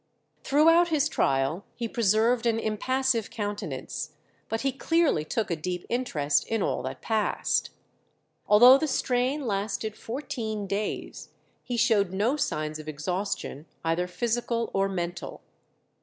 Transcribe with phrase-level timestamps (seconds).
[0.43, 4.15] Throughout his trial he preserved an impassive countenance,
[4.49, 7.69] but he clearly took a deep interest in all that passed.
[8.47, 11.29] Although the strain lasted fourteen days,
[11.63, 15.43] he showed no signs of exhaustion, either physical or mental.